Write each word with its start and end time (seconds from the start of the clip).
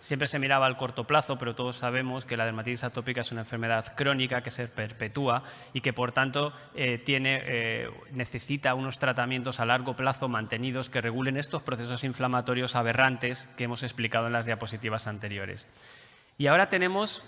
siempre 0.00 0.26
se 0.26 0.38
miraba 0.38 0.66
al 0.66 0.76
corto 0.76 1.04
plazo, 1.04 1.38
pero 1.38 1.54
todos 1.54 1.76
sabemos 1.76 2.24
que 2.24 2.36
la 2.36 2.46
dermatitis 2.46 2.84
atópica 2.84 3.20
es 3.20 3.30
una 3.30 3.42
enfermedad 3.42 3.94
crónica 3.94 4.42
que 4.42 4.50
se 4.50 4.66
perpetúa 4.66 5.44
y 5.72 5.82
que, 5.82 5.92
por 5.92 6.12
tanto, 6.12 6.52
eh, 6.74 7.04
eh, 7.06 7.90
necesita 8.10 8.74
unos 8.74 8.98
tratamientos 8.98 9.60
a 9.60 9.66
largo 9.66 9.94
plazo 9.94 10.28
mantenidos 10.28 10.90
que 10.90 11.00
regulen 11.00 11.36
estos 11.36 11.62
procesos 11.62 12.02
inflamatorios 12.02 12.74
aberrantes 12.74 13.46
que 13.56 13.64
hemos 13.64 13.82
explicado 13.82 14.26
en 14.26 14.32
las 14.32 14.46
diapositivas 14.46 15.06
anteriores. 15.06 15.68
Y 16.38 16.46
ahora 16.46 16.68
tenemos 16.68 17.22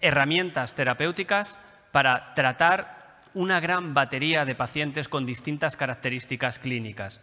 herramientas 0.00 0.74
terapéuticas 0.74 1.58
para 1.92 2.32
tratar 2.34 3.20
una 3.34 3.60
gran 3.60 3.94
batería 3.94 4.44
de 4.44 4.54
pacientes 4.54 5.08
con 5.08 5.26
distintas 5.26 5.76
características 5.76 6.58
clínicas. 6.58 7.20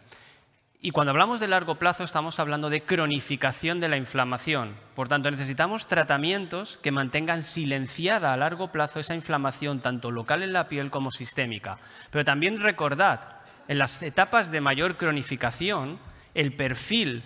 Y 0.80 0.92
cuando 0.92 1.10
hablamos 1.10 1.40
de 1.40 1.48
largo 1.48 1.74
plazo 1.74 2.04
estamos 2.04 2.38
hablando 2.38 2.70
de 2.70 2.82
cronificación 2.82 3.80
de 3.80 3.88
la 3.88 3.96
inflamación. 3.96 4.76
Por 4.94 5.08
tanto, 5.08 5.28
necesitamos 5.28 5.88
tratamientos 5.88 6.76
que 6.76 6.92
mantengan 6.92 7.42
silenciada 7.42 8.32
a 8.32 8.36
largo 8.36 8.70
plazo 8.70 9.00
esa 9.00 9.16
inflamación, 9.16 9.80
tanto 9.80 10.12
local 10.12 10.44
en 10.44 10.52
la 10.52 10.68
piel 10.68 10.92
como 10.92 11.10
sistémica. 11.10 11.78
Pero 12.12 12.24
también 12.24 12.60
recordad, 12.60 13.40
en 13.66 13.78
las 13.78 14.02
etapas 14.02 14.52
de 14.52 14.60
mayor 14.60 14.96
cronificación, 14.96 15.98
el 16.34 16.54
perfil 16.54 17.24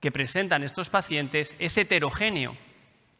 que 0.00 0.10
presentan 0.10 0.62
estos 0.62 0.88
pacientes 0.88 1.54
es 1.58 1.76
heterogéneo. 1.76 2.56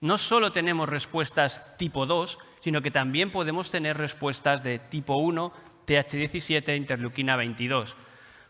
No 0.01 0.17
solo 0.17 0.53
tenemos 0.53 0.89
respuestas 0.89 1.77
tipo 1.77 2.07
2, 2.07 2.39
sino 2.61 2.81
que 2.81 2.91
también 2.91 3.31
podemos 3.31 3.71
tener 3.71 3.99
respuestas 3.99 4.63
de 4.63 4.79
tipo 4.79 5.17
1, 5.17 5.53
TH17, 5.87 6.75
interleuquina 6.79 7.37
22. 7.37 7.95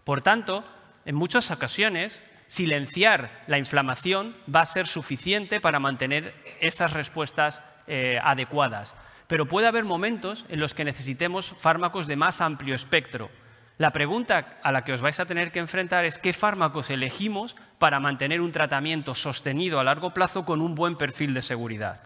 Por 0.04 0.22
tanto, 0.22 0.64
en 1.04 1.14
muchas 1.14 1.50
ocasiones, 1.50 2.22
silenciar 2.46 3.42
la 3.46 3.58
inflamación 3.58 4.36
va 4.52 4.60
a 4.60 4.66
ser 4.66 4.86
suficiente 4.86 5.60
para 5.60 5.80
mantener 5.80 6.34
esas 6.60 6.92
respuestas 6.92 7.62
eh, 7.86 8.18
adecuadas. 8.22 8.94
Pero 9.26 9.46
puede 9.46 9.66
haber 9.66 9.84
momentos 9.84 10.46
en 10.48 10.60
los 10.60 10.74
que 10.74 10.84
necesitemos 10.84 11.54
fármacos 11.58 12.06
de 12.06 12.16
más 12.16 12.40
amplio 12.40 12.74
espectro. 12.74 13.30
La 13.76 13.90
pregunta 13.90 14.58
a 14.62 14.70
la 14.70 14.84
que 14.84 14.92
os 14.92 15.00
vais 15.00 15.18
a 15.18 15.26
tener 15.26 15.50
que 15.50 15.58
enfrentar 15.58 16.04
es 16.04 16.18
qué 16.18 16.32
fármacos 16.32 16.90
elegimos 16.90 17.56
para 17.78 17.98
mantener 17.98 18.40
un 18.40 18.52
tratamiento 18.52 19.14
sostenido 19.14 19.80
a 19.80 19.84
largo 19.84 20.14
plazo 20.14 20.44
con 20.44 20.60
un 20.60 20.74
buen 20.74 20.96
perfil 20.96 21.34
de 21.34 21.42
seguridad. 21.42 22.02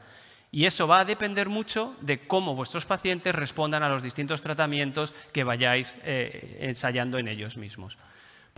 Y 0.50 0.64
eso 0.64 0.88
va 0.88 1.00
a 1.00 1.04
depender 1.04 1.50
mucho 1.50 1.94
de 2.00 2.26
cómo 2.26 2.54
vuestros 2.54 2.86
pacientes 2.86 3.34
respondan 3.34 3.82
a 3.82 3.90
los 3.90 4.02
distintos 4.02 4.40
tratamientos 4.40 5.12
que 5.32 5.44
vayáis 5.44 5.98
eh, 6.04 6.58
ensayando 6.62 7.18
en 7.18 7.28
ellos 7.28 7.58
mismos. 7.58 7.98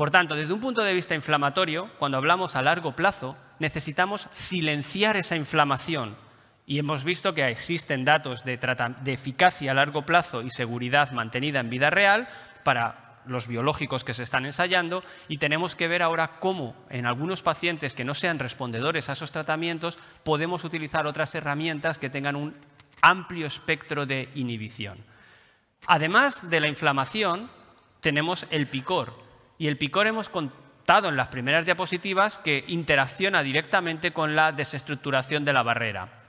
Por 0.00 0.10
tanto, 0.10 0.34
desde 0.34 0.54
un 0.54 0.62
punto 0.62 0.82
de 0.82 0.94
vista 0.94 1.14
inflamatorio, 1.14 1.90
cuando 1.98 2.16
hablamos 2.16 2.56
a 2.56 2.62
largo 2.62 2.96
plazo, 2.96 3.36
necesitamos 3.58 4.30
silenciar 4.32 5.18
esa 5.18 5.36
inflamación. 5.36 6.16
Y 6.64 6.78
hemos 6.78 7.04
visto 7.04 7.34
que 7.34 7.46
existen 7.46 8.06
datos 8.06 8.42
de, 8.42 8.58
eficacia 9.04 9.72
a 9.72 9.74
largo 9.74 10.06
plazo 10.06 10.40
y 10.40 10.48
seguridad 10.48 11.10
mantenida 11.10 11.60
en 11.60 11.68
vida 11.68 11.90
real 11.90 12.30
para 12.64 13.20
los 13.26 13.46
biológicos 13.46 14.02
que 14.02 14.14
se 14.14 14.22
están 14.22 14.46
ensayando 14.46 15.04
y 15.28 15.36
tenemos 15.36 15.76
que 15.76 15.86
ver 15.86 16.02
ahora 16.02 16.38
cómo 16.40 16.74
en 16.88 17.04
algunos 17.04 17.42
pacientes 17.42 17.92
que 17.92 18.06
no 18.06 18.14
sean 18.14 18.38
respondedores 18.38 19.10
a 19.10 19.12
esos 19.12 19.32
tratamientos 19.32 19.98
podemos 20.24 20.64
utilizar 20.64 21.06
otras 21.06 21.34
herramientas 21.34 21.98
que 21.98 22.08
tengan 22.08 22.36
un 22.36 22.56
amplio 23.02 23.46
espectro 23.46 24.06
de 24.06 24.30
inhibición. 24.34 25.04
Además 25.86 26.48
de 26.48 26.60
la 26.60 26.68
inflamación, 26.68 27.50
tenemos 28.00 28.46
el 28.50 28.66
picor, 28.66 29.28
y 29.60 29.66
el 29.66 29.76
picor 29.76 30.06
hemos 30.06 30.30
contado 30.30 31.10
en 31.10 31.16
las 31.16 31.28
primeras 31.28 31.66
diapositivas 31.66 32.38
que 32.38 32.64
interacciona 32.66 33.42
directamente 33.42 34.10
con 34.10 34.34
la 34.34 34.52
desestructuración 34.52 35.44
de 35.44 35.52
la 35.52 35.62
barrera. 35.62 36.24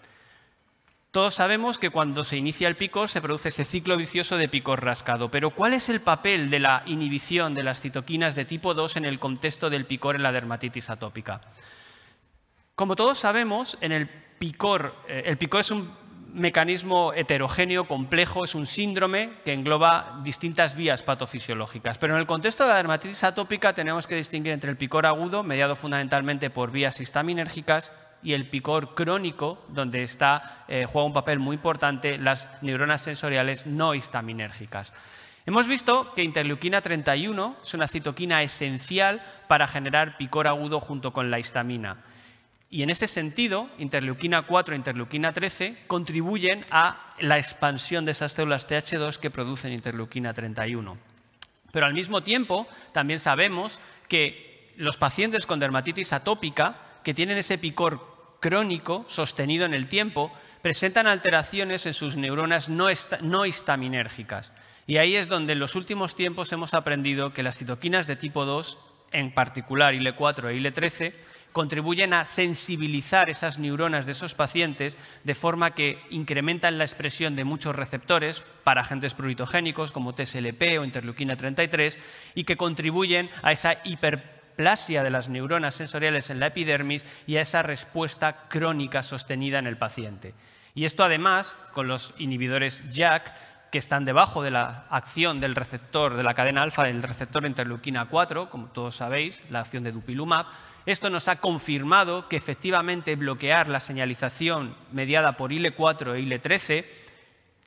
Todos 1.12 1.36
sabemos 1.36 1.80
que 1.80 1.92
cuando 1.92 2.26
se 2.26 2.36
inicia 2.36 2.68
el 2.68 2.76
picor 2.76 3.08
se 3.08 3.22
produce 3.22 3.48
ese 3.48 3.64
ciclo 3.64 3.96
vicioso 3.96 4.36
de 4.36 4.50
picor 4.50 4.84
rascado, 4.84 5.32
pero 5.32 5.52
¿cuál 5.52 5.72
es 5.72 5.88
el 5.88 6.02
papel 6.02 6.50
de 6.50 6.60
la 6.60 6.84
inhibición 6.86 7.54
de 7.54 7.64
las 7.64 7.80
citoquinas 7.80 8.36
de 8.36 8.44
tipo 8.44 8.74
2 8.74 8.98
en 8.98 9.06
el 9.06 9.18
contexto 9.18 9.70
del 9.70 9.86
picor 9.86 10.18
en 10.18 10.24
la 10.24 10.34
dermatitis 10.34 10.90
atópica? 10.90 11.40
Como 12.76 12.98
todos 12.98 13.18
sabemos, 13.18 13.78
en 13.80 13.94
el 13.94 14.10
picor, 14.10 14.94
eh, 15.08 15.24
el 15.28 15.38
picor 15.38 15.62
es 15.62 15.72
un 15.72 15.90
mecanismo 16.34 17.14
heterogéneo, 17.14 17.88
complejo, 17.88 18.46
es 18.46 18.56
un 18.56 18.66
síndrome 18.66 19.32
que 19.44 19.54
engloba 19.54 20.20
distintas 20.24 20.76
vías 20.76 21.04
patofisiológicas. 21.04 21.98
Pero 21.98 22.14
en 22.14 22.20
el 22.20 22.26
contexto 22.26 22.64
de 22.64 22.70
la 22.70 22.76
dermatitis 22.76 23.24
atópica 23.24 23.74
tenemos 23.74 24.08
que 24.08 24.16
distinguir 24.16 24.54
entre 24.54 24.72
el 24.72 24.78
picor 24.78 25.06
agudo, 25.06 25.44
mediado 25.44 25.76
fundamentalmente 25.76 26.50
por 26.50 26.72
vías 26.72 27.00
histaminérgicas, 27.00 27.92
y 28.24 28.34
el 28.34 28.50
picor 28.50 28.94
crónico, 28.94 29.64
donde 29.70 30.04
está, 30.04 30.66
eh, 30.68 30.86
juega 30.86 31.08
un 31.08 31.14
papel 31.14 31.40
muy 31.40 31.56
importante 31.56 32.18
las 32.18 32.48
neuronas 32.62 33.02
sensoriales 33.02 33.66
no 33.66 33.96
histaminérgicas. 33.96 34.94
Hemos 35.46 35.68
visto 35.68 36.14
que 36.14 36.24
interleuquina 36.24 36.82
31 36.82 37.56
es 37.64 37.74
una 37.74 37.88
citoquina 37.88 38.44
esencial 38.44 39.24
para 39.48 39.68
generar 39.68 40.18
picor 40.18 40.48
agudo 40.48 40.80
junto 40.80 41.14
con 41.14 41.32
la 41.32 41.40
histamina. 41.40 41.98
Y 42.74 42.84
en 42.84 42.90
ese 42.90 43.10
sentido, 43.10 43.70
interleuquina 43.80 44.48
4 44.48 44.74
e 44.74 44.78
interleuquina 44.78 45.34
13 45.34 45.84
contribuyen 45.88 46.66
a 46.72 47.12
la 47.20 47.38
expansión 47.38 48.06
de 48.06 48.14
esas 48.14 48.32
células 48.32 48.66
TH2 48.68 49.18
que 49.18 49.30
producen 49.30 49.74
interleuquina 49.74 50.34
31. 50.34 50.98
Pero 51.74 51.86
al 51.86 51.94
mismo 51.94 52.24
tiempo, 52.24 52.68
también 52.94 53.20
sabemos 53.20 53.82
que 54.08 54.72
los 54.78 54.96
pacientes 54.96 55.46
con 55.46 55.60
dermatitis 55.60 56.14
atópica, 56.14 56.78
que 57.04 57.14
tienen 57.14 57.38
ese 57.38 57.58
picor 57.58 58.38
crónico 58.40 59.04
sostenido 59.10 59.66
en 59.66 59.74
el 59.74 59.90
tiempo, 59.90 60.32
presentan 60.62 61.08
alteraciones 61.08 61.86
en 61.86 61.94
sus 61.94 62.16
neuronas 62.16 62.70
no, 62.70 63.46
histaminérgicas. 63.46 64.54
Y 64.88 64.96
ahí 64.96 65.18
es 65.18 65.28
donde 65.28 65.54
en 65.54 65.60
los 65.60 65.76
últimos 65.76 66.16
tiempos 66.16 66.54
hemos 66.54 66.74
aprendido 66.74 67.34
que 67.34 67.44
las 67.44 67.58
citoquinas 67.58 68.08
de 68.08 68.16
tipo 68.16 68.46
2, 68.46 68.78
en 69.12 69.34
particular 69.34 69.94
IL4 69.94 70.50
e 70.50 70.56
IL13, 70.56 71.14
contribuyen 71.52 72.14
a 72.14 72.26
sensibilizar 72.26 73.30
esas 73.30 73.60
neuronas 73.60 74.06
de 74.06 74.14
esos 74.14 74.36
pacientes 74.36 74.98
de 75.24 75.36
forma 75.36 75.72
que 75.72 76.02
incrementan 76.10 76.78
la 76.78 76.84
expresión 76.84 77.36
de 77.36 77.44
muchos 77.44 77.76
receptores 77.76 78.44
para 78.64 78.82
agentes 78.82 79.14
pruritogénicos 79.14 79.92
como 79.92 80.14
TSLP 80.14 80.80
o 80.80 80.84
interleuquina 80.84 81.36
33 81.36 82.00
y 82.36 82.44
que 82.44 82.58
contribuyen 82.58 83.30
a 83.44 83.52
esa 83.52 83.78
hiperplasia 83.84 85.04
de 85.04 85.10
las 85.10 85.30
neuronas 85.30 85.76
sensoriales 85.76 86.30
en 86.30 86.40
la 86.40 86.48
epidermis 86.48 87.06
y 87.28 87.38
a 87.38 87.42
esa 87.42 87.64
respuesta 87.64 88.48
crónica 88.48 89.04
sostenida 89.04 89.60
en 89.60 89.68
el 89.68 89.78
paciente. 89.78 90.34
Y 90.74 90.86
esto 90.86 91.04
además, 91.04 91.58
con 91.74 91.88
los 91.88 92.14
inhibidores 92.18 92.82
JAK, 92.94 93.34
que 93.72 93.78
están 93.80 94.04
debajo 94.04 94.44
de 94.44 94.52
la 94.52 94.86
acción 94.90 95.40
del 95.40 95.56
receptor 95.56 96.16
de 96.16 96.24
la 96.24 96.34
cadena 96.34 96.62
alfa 96.62 96.84
del 96.84 97.02
receptor 97.02 97.46
interleuquina 97.46 98.10
4, 98.10 98.50
como 98.50 98.68
todos 98.68 98.98
sabéis, 98.98 99.42
la 99.50 99.62
acción 99.62 99.84
de 99.84 99.94
dupilumab, 99.94 100.46
esto 100.86 101.10
nos 101.10 101.30
ha 101.30 101.38
confirmado 101.38 102.28
que 102.28 102.36
efectivamente 102.36 103.16
bloquear 103.16 103.70
la 103.70 103.80
señalización 103.80 104.76
mediada 104.92 105.38
por 105.38 105.52
IL4 105.52 106.16
e 106.16 106.22
IL13 106.22 106.86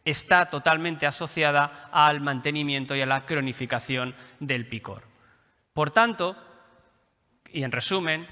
está 0.05 0.47
totalmente 0.47 1.07
asociada 1.07 1.89
al 1.91 2.21
mantenimiento 2.21 2.95
y 2.95 3.01
a 3.01 3.07
la 3.07 3.25
cronificación 3.25 4.15
del 4.41 4.67
picor. 4.67 5.05
Por 5.73 5.91
tanto, 5.91 6.37
y 7.51 7.63
en 7.63 7.73
resumen, 7.73 8.27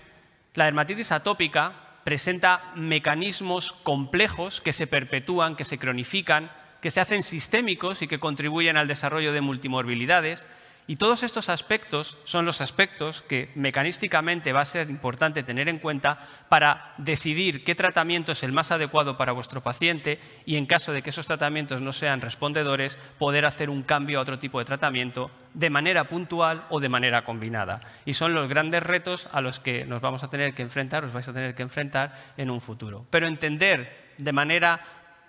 la 0.54 0.66
dermatitis 0.66 1.12
atópica 1.12 1.72
presenta 2.04 2.72
mecanismos 2.74 3.72
complejos 3.72 4.60
que 4.60 4.74
se 4.74 4.86
perpetúan, 4.86 5.56
que 5.56 5.64
se 5.64 5.78
cronifican, 5.78 6.50
que 6.82 6.90
se 6.90 7.00
hacen 7.00 7.22
sistémicos 7.22 8.02
y 8.02 8.08
que 8.08 8.20
contribuyen 8.20 8.76
al 8.76 8.88
desarrollo 8.88 9.32
de 9.32 9.40
multimorbilidades, 9.40 10.44
y 10.88 10.96
todos 10.96 11.22
estos 11.22 11.48
aspectos 11.48 12.18
son 12.24 12.44
los 12.44 12.60
aspectos 12.60 13.22
que 13.22 13.50
mecanísticamente 13.54 14.52
va 14.52 14.62
a 14.62 14.66
ser 14.66 14.90
importante 14.90 15.44
tener 15.44 15.68
en 15.68 15.78
cuenta 15.78 16.18
para 16.48 16.92
decidir 16.98 17.62
qué 17.62 17.76
tratamiento 17.76 18.32
es 18.32 18.42
el 18.42 18.50
más 18.50 18.72
adecuado 18.72 19.16
para 19.16 19.30
vuestro 19.30 19.62
paciente 19.62 20.18
y 20.44 20.56
en 20.56 20.66
caso 20.66 20.92
de 20.92 21.02
que 21.02 21.10
esos 21.10 21.28
tratamientos 21.28 21.80
no 21.80 21.92
sean 21.92 22.20
respondedores, 22.20 22.98
poder 23.16 23.46
hacer 23.46 23.70
un 23.70 23.84
cambio 23.84 24.18
a 24.18 24.22
otro 24.22 24.40
tipo 24.40 24.58
de 24.58 24.64
tratamiento 24.64 25.30
de 25.54 25.70
manera 25.70 26.08
puntual 26.08 26.66
o 26.68 26.80
de 26.80 26.88
manera 26.88 27.22
combinada. 27.22 27.80
Y 28.04 28.14
son 28.14 28.34
los 28.34 28.48
grandes 28.48 28.82
retos 28.82 29.28
a 29.30 29.40
los 29.40 29.60
que 29.60 29.86
nos 29.86 30.00
vamos 30.00 30.24
a 30.24 30.30
tener 30.30 30.52
que 30.52 30.62
enfrentar, 30.62 31.04
os 31.04 31.12
vais 31.12 31.28
a 31.28 31.32
tener 31.32 31.54
que 31.54 31.62
enfrentar 31.62 32.32
en 32.36 32.50
un 32.50 32.60
futuro. 32.60 33.06
Pero 33.08 33.28
entender 33.28 34.12
de 34.18 34.32
manera 34.32 34.80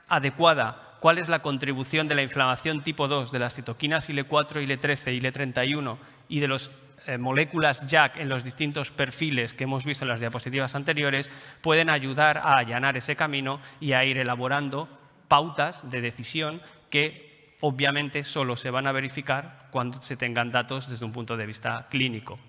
adecuada 0.09 0.92
cuál 1.03 1.17
es 1.17 1.27
la 1.27 1.41
contribución 1.41 2.07
de 2.07 2.15
la 2.15 2.21
inflamación 2.21 2.81
tipo 2.81 3.09
2 3.09 3.33
de 3.33 3.39
las 3.39 3.55
citoquinas 3.55 4.09
IL4, 4.09 4.65
IL13, 4.65 5.19
IL31 5.21 5.97
y 6.29 6.39
de 6.39 6.47
las 6.47 6.71
eh, 7.07 7.17
moléculas 7.17 7.85
JAK 7.85 8.21
en 8.21 8.29
los 8.29 8.45
distintos 8.45 8.89
perfiles 8.91 9.53
que 9.53 9.65
hemos 9.65 9.83
visto 9.83 10.05
en 10.05 10.09
las 10.09 10.21
diapositivas 10.21 10.75
anteriores, 10.75 11.29
pueden 11.59 11.89
ayudar 11.89 12.37
a 12.37 12.57
allanar 12.57 12.95
ese 12.95 13.17
camino 13.17 13.59
y 13.81 13.91
a 13.91 14.05
ir 14.05 14.17
elaborando 14.17 14.87
pautas 15.27 15.91
de 15.91 15.99
decisión 15.99 16.61
que 16.89 17.57
obviamente 17.59 18.23
solo 18.23 18.55
se 18.55 18.69
van 18.69 18.87
a 18.87 18.93
verificar 18.93 19.67
cuando 19.71 20.01
se 20.01 20.15
tengan 20.15 20.53
datos 20.53 20.89
desde 20.89 21.03
un 21.03 21.11
punto 21.11 21.35
de 21.35 21.45
vista 21.45 21.85
clínico. 21.89 22.39